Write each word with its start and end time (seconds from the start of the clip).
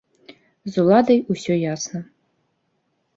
З 0.71 0.79
уладай 0.83 1.19
усё 1.33 1.53
ясна. 1.73 1.99